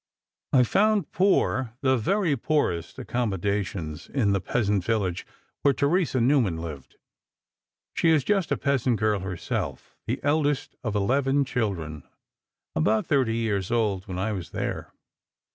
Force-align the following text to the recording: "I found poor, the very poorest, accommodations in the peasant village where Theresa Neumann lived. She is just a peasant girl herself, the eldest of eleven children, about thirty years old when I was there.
"I 0.51 0.63
found 0.63 1.11
poor, 1.11 1.73
the 1.81 1.95
very 1.95 2.35
poorest, 2.35 2.97
accommodations 2.97 4.09
in 4.09 4.31
the 4.33 4.41
peasant 4.41 4.83
village 4.83 5.27
where 5.61 5.75
Theresa 5.75 6.19
Neumann 6.19 6.57
lived. 6.57 6.95
She 7.93 8.09
is 8.09 8.23
just 8.23 8.51
a 8.51 8.57
peasant 8.57 8.99
girl 8.99 9.19
herself, 9.19 9.95
the 10.07 10.19
eldest 10.23 10.75
of 10.83 10.95
eleven 10.95 11.45
children, 11.45 12.01
about 12.75 13.05
thirty 13.05 13.37
years 13.37 13.69
old 13.71 14.07
when 14.07 14.17
I 14.17 14.31
was 14.31 14.49
there. 14.49 14.91